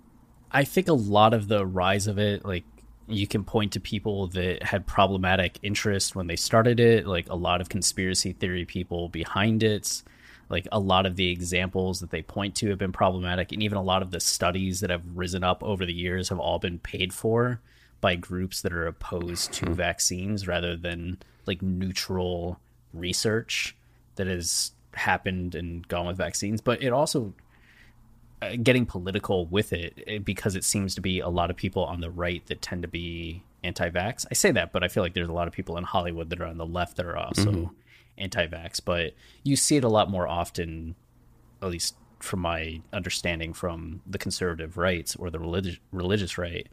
[0.51, 2.65] I think a lot of the rise of it, like
[3.09, 7.35] you can point to people that had problematic interest when they started it, like a
[7.35, 10.03] lot of conspiracy theory people behind it.
[10.49, 13.79] Like a lot of the examples that they point to have been problematic, and even
[13.79, 16.79] a lot of the studies that have risen up over the years have all been
[16.79, 17.61] paid for
[18.03, 19.73] by groups that are opposed to hmm.
[19.73, 22.61] vaccines rather than like neutral
[22.93, 23.75] research
[24.17, 26.61] that has happened and gone with vaccines.
[26.61, 27.33] But it also
[28.63, 32.01] getting political with it eh, because it seems to be a lot of people on
[32.01, 34.27] the right that tend to be anti-vax.
[34.31, 36.41] I say that, but I feel like there's a lot of people in Hollywood that
[36.41, 37.73] are on the left that are also
[38.19, 38.81] anti-vax.
[38.85, 40.95] But you see it a lot more often,
[41.61, 46.69] at least from my understanding, from the conservative rights or the religious religious right.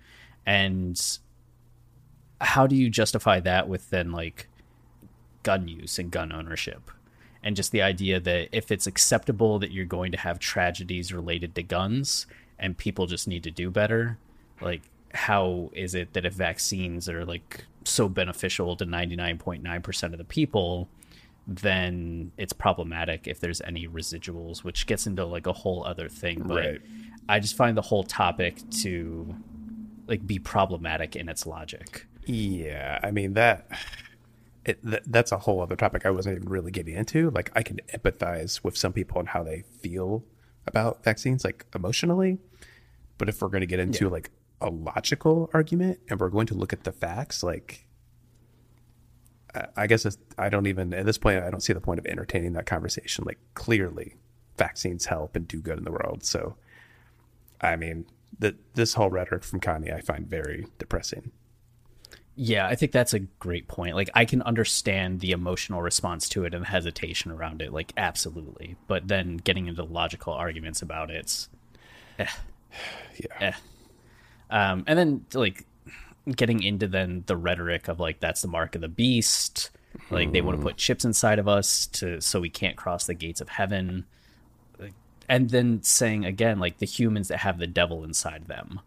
[0.45, 0.99] And
[2.41, 4.47] how do you justify that with then like
[5.43, 6.91] gun use and gun ownership?
[7.43, 11.55] And just the idea that if it's acceptable that you're going to have tragedies related
[11.55, 12.27] to guns
[12.57, 14.17] and people just need to do better
[14.61, 14.81] like
[15.13, 20.87] how is it that if vaccines are like so beneficial to 99.9% of the people
[21.47, 26.43] then it's problematic if there's any residuals which gets into like a whole other thing
[26.45, 26.81] but Right.
[27.27, 29.35] i just find the whole topic to
[30.07, 33.67] like be problematic in its logic Yeah, I mean that.
[34.66, 37.30] It, th- that's a whole other topic I wasn't even really getting into.
[37.32, 40.24] Like, I can empathize with some people and how they feel
[40.68, 42.38] about vaccines, like emotionally.
[43.18, 44.32] But if we're going to get into like
[44.62, 47.88] a logical argument and we're going to look at the facts, like,
[49.55, 51.99] I- I guess it's, I don't even at this point I don't see the point
[51.99, 53.24] of entertaining that conversation.
[53.26, 54.16] Like, clearly,
[54.57, 56.24] vaccines help and do good in the world.
[56.24, 56.55] So,
[57.62, 58.05] I mean,
[58.38, 61.32] the, this whole rhetoric from Kanye I find very depressing.
[62.41, 63.95] Yeah, I think that's a great point.
[63.95, 68.77] Like I can understand the emotional response to it and hesitation around it, like absolutely.
[68.87, 71.49] But then getting into logical arguments about it's
[72.17, 72.27] eh.
[73.17, 73.35] Yeah.
[73.41, 73.51] Eh.
[74.49, 75.65] Um and then like
[76.33, 79.71] getting into then the rhetoric of like that's the mark of the beast.
[80.09, 83.15] Like they want to put chips inside of us to so we can't cross the
[83.15, 84.05] gates of heaven.
[85.27, 88.79] And then saying again like the humans that have the devil inside them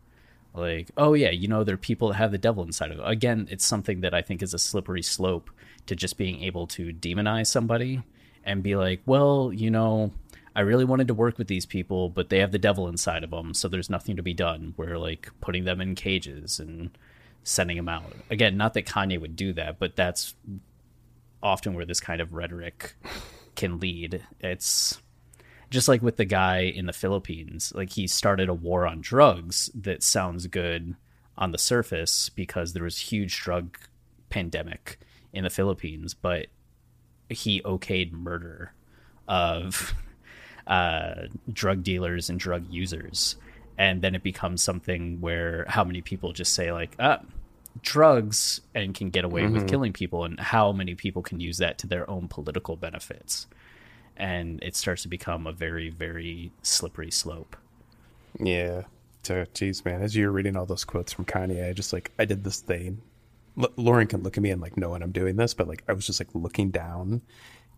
[0.55, 3.07] like oh yeah you know there are people that have the devil inside of them
[3.07, 5.50] again it's something that i think is a slippery slope
[5.86, 8.03] to just being able to demonize somebody
[8.44, 10.11] and be like well you know
[10.55, 13.30] i really wanted to work with these people but they have the devil inside of
[13.30, 14.74] them so there's nothing to be done.
[14.76, 16.90] We're like putting them in cages and
[17.44, 18.12] sending them out.
[18.30, 20.34] Again not that kanye would do that but that's
[21.42, 22.94] often where this kind of rhetoric
[23.57, 24.24] can lead.
[24.40, 25.00] It's
[25.73, 29.70] just like with the guy in the Philippines, like he started a war on drugs
[29.75, 30.95] that sounds good
[31.39, 33.79] on the surface because there was huge drug
[34.29, 34.99] pandemic
[35.33, 36.49] in the Philippines, but
[37.31, 38.75] he okayed murder
[39.27, 39.95] of
[40.66, 43.37] uh, drug dealers and drug users,
[43.79, 47.20] and then it becomes something where how many people just say like, ah,
[47.81, 51.79] drugs and can get away with killing people, and how many people can use that
[51.79, 53.47] to their own political benefits
[54.16, 57.56] and it starts to become a very very slippery slope
[58.40, 58.82] Yeah.
[59.22, 62.24] So, geez, man, as you're reading all those quotes from Kanye, I just like, I
[62.24, 63.02] did this thing.
[63.56, 65.84] L- Lauren can look at me and like know when I'm doing this, but like,
[65.88, 67.22] I was just like looking down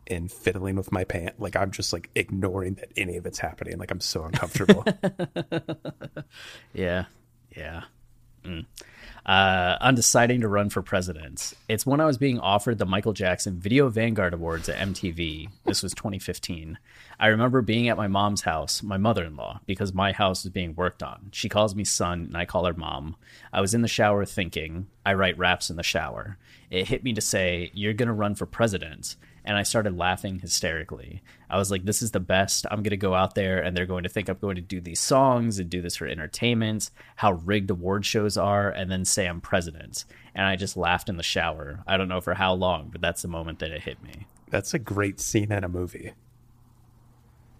[0.06, 1.38] and fiddling with my pant.
[1.38, 3.76] Like, I'm just like ignoring that any of it's happening.
[3.78, 4.84] Like, I'm so uncomfortable.
[6.72, 7.04] yeah
[7.56, 7.82] yeah
[9.26, 11.54] Uh, on deciding to run for president.
[11.66, 15.48] It's when I was being offered the Michael Jackson Video Vanguard Awards at MTV.
[15.64, 16.76] This was 2015.
[17.18, 20.52] I remember being at my mom's house, my mother in law, because my house was
[20.52, 21.30] being worked on.
[21.32, 23.16] She calls me son, and I call her mom.
[23.50, 26.36] I was in the shower thinking, I write raps in the shower.
[26.70, 30.38] It hit me to say, You're going to run for president and I started laughing
[30.38, 31.22] hysterically.
[31.50, 32.66] I was like, this is the best.
[32.70, 34.80] I'm going to go out there and they're going to think I'm going to do
[34.80, 39.26] these songs and do this for entertainment, how rigged award shows are, and then say
[39.26, 40.04] I'm president.
[40.34, 41.84] And I just laughed in the shower.
[41.86, 44.26] I don't know for how long, but that's the moment that it hit me.
[44.50, 46.12] That's a great scene in a movie.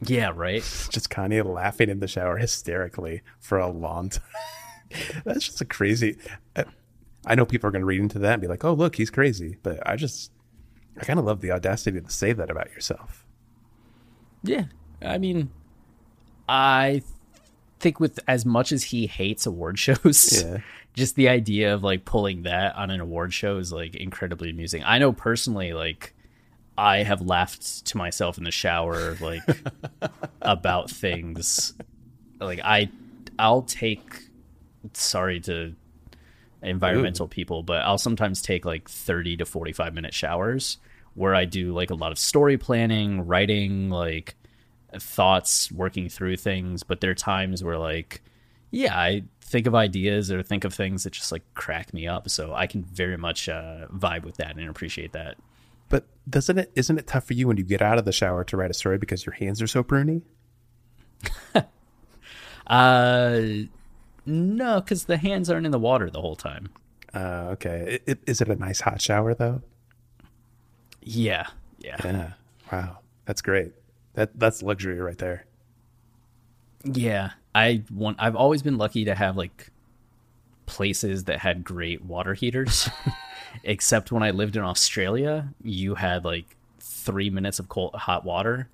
[0.01, 0.63] Yeah, right?
[0.91, 4.23] Just Kanye laughing in the shower hysterically for a long time.
[5.25, 6.19] That's just a crazy.
[6.55, 6.65] Uh,
[7.27, 9.11] I know people are going to read into that and be like, oh, look, he's
[9.11, 9.57] crazy.
[9.63, 10.31] But I just,
[11.01, 13.25] I kind of love the audacity to say that about yourself.
[14.43, 14.65] Yeah.
[15.03, 15.51] I mean,
[16.49, 17.03] I
[17.81, 20.59] think with as much as he hates award shows, Yeah.
[20.95, 24.83] just the idea of like pulling that on an award show is like incredibly amusing.
[24.85, 26.15] I know personally, like,
[26.77, 29.43] I have laughed to myself in the shower, like,
[30.43, 31.73] about things.
[32.41, 32.91] Like, I,
[33.39, 34.03] I'll take,
[34.93, 35.75] sorry to
[36.65, 40.79] environmental people, but I'll sometimes take like 30 to 45 minute showers
[41.15, 44.35] where I do like a lot of story planning, writing, like
[44.99, 46.83] thoughts, working through things.
[46.83, 48.23] But there are times where like,
[48.71, 52.29] yeah, I think of ideas or think of things that just like crack me up.
[52.29, 55.37] So I can very much uh, vibe with that and appreciate that.
[55.89, 56.73] But doesn't it?
[56.75, 58.75] Isn't it tough for you when you get out of the shower to write a
[58.75, 60.23] story because your hands are so pruny?
[62.67, 63.41] Uh,
[64.27, 66.69] no, because the hands aren't in the water the whole time.
[67.15, 67.99] Uh, okay.
[68.09, 69.63] I- Is it a nice hot shower though?
[71.03, 71.47] Yeah,
[71.79, 72.33] yeah, Yeah.
[72.73, 72.99] Wow.
[73.27, 73.73] That's great.
[74.15, 75.45] That that's luxury right there.
[76.85, 77.31] yeah.
[77.55, 78.17] I want.
[78.21, 79.69] I've always been lucky to have like
[80.67, 82.89] places that had great water heaters.
[83.63, 86.47] Except when I lived in Australia, you had like
[86.81, 88.69] three minutes of cold hot water,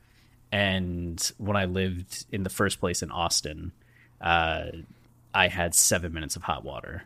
[0.50, 3.72] and when I lived in the first place in Austin,
[4.22, 4.66] uh,
[5.34, 7.04] I had seven minutes of hot water.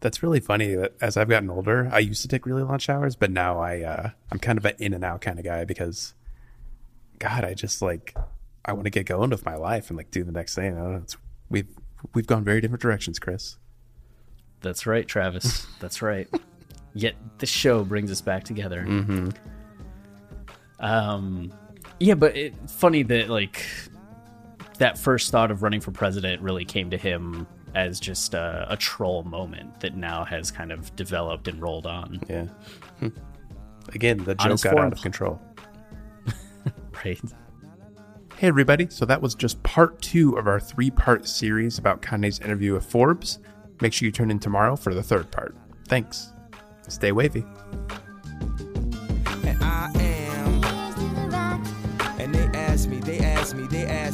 [0.00, 3.16] That's really funny that as I've gotten older, I used to take really long showers,
[3.16, 6.14] but now I uh, I'm kind of an in and out kind of guy because,
[7.18, 8.14] God, I just like
[8.64, 10.76] I want to get going with my life and like do the next thing.
[10.76, 11.16] I don't know, it's,
[11.48, 11.68] we've
[12.12, 13.56] we've gone very different directions, Chris.
[14.60, 15.66] That's right, Travis.
[15.80, 16.28] That's right.
[16.94, 18.84] Yet the show brings us back together.
[18.86, 19.30] Mm-hmm.
[20.80, 21.52] Um,
[21.98, 23.64] yeah, but it, funny that like
[24.78, 28.76] that first thought of running for president really came to him as just a, a
[28.76, 32.20] troll moment that now has kind of developed and rolled on.
[32.28, 32.46] Yeah.
[33.00, 33.08] Hmm.
[33.92, 35.40] Again, the joke got out of control.
[37.04, 37.20] Right.
[38.36, 38.86] Hey, everybody.
[38.88, 42.86] So that was just part two of our three part series about Kanye's interview with
[42.86, 43.38] Forbes.
[43.80, 45.54] Make sure you tune in tomorrow for the third part.
[45.86, 46.32] Thanks.
[46.88, 47.44] Stay wavy.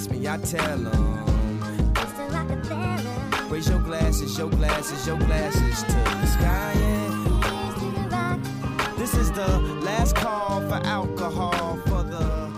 [0.01, 1.27] Ask me, I tell them.
[3.51, 6.75] Raise your glasses, your glasses, your glasses to the sky.
[6.79, 8.39] yeah.
[8.97, 12.51] This is the last call for alcohol for the.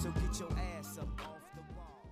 [0.00, 2.02] So get your ass up off the wall.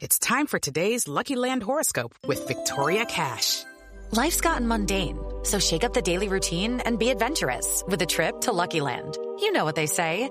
[0.00, 3.64] It's time for today's Lucky Land horoscope with Victoria Cash.
[4.12, 8.40] Life's gotten mundane, so shake up the daily routine and be adventurous with a trip
[8.42, 9.18] to Lucky Land.
[9.40, 10.30] You know what they say.